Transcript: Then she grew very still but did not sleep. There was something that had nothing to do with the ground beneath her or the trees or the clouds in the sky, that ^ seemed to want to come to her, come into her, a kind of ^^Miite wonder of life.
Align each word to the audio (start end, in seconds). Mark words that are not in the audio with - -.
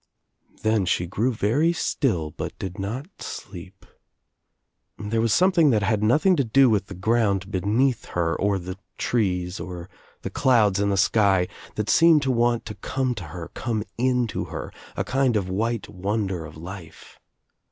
Then 0.63 0.85
she 0.87 1.05
grew 1.05 1.31
very 1.31 1.71
still 1.73 2.31
but 2.31 2.57
did 2.57 2.79
not 2.79 3.05
sleep. 3.21 3.85
There 4.97 5.21
was 5.21 5.31
something 5.31 5.69
that 5.69 5.83
had 5.83 6.01
nothing 6.01 6.35
to 6.37 6.43
do 6.43 6.71
with 6.71 6.87
the 6.87 6.95
ground 6.95 7.51
beneath 7.51 8.05
her 8.05 8.35
or 8.35 8.57
the 8.57 8.79
trees 8.97 9.59
or 9.59 9.91
the 10.23 10.31
clouds 10.31 10.79
in 10.79 10.89
the 10.89 10.97
sky, 10.97 11.47
that 11.75 11.85
^ 11.85 11.89
seemed 11.91 12.23
to 12.23 12.31
want 12.31 12.65
to 12.65 12.73
come 12.73 13.13
to 13.13 13.25
her, 13.25 13.51
come 13.53 13.83
into 13.95 14.45
her, 14.45 14.73
a 14.97 15.03
kind 15.03 15.35
of 15.37 15.45
^^Miite 15.45 15.87
wonder 15.87 16.45
of 16.47 16.57
life. 16.57 17.19